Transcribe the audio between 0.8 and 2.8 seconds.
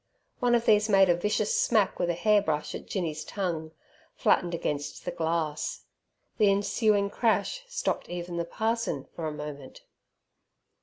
made a vicious smack with a hair brush